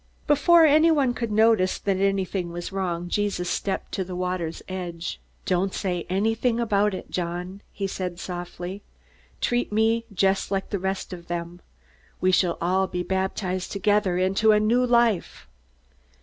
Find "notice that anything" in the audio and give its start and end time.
1.31-2.51